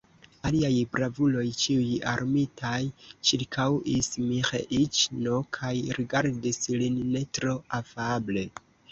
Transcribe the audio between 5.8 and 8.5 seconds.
rigardis lin ne tro afable.